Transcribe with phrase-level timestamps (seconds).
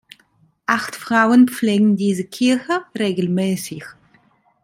[0.65, 3.85] Acht Frauen pflegen diese Kirche regelmäßig.